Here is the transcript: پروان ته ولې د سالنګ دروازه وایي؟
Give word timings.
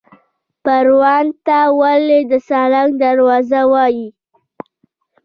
پروان 0.63 1.25
ته 1.45 1.59
ولې 1.79 2.19
د 2.31 2.33
سالنګ 2.47 2.91
دروازه 3.03 3.61
وایي؟ 3.71 4.07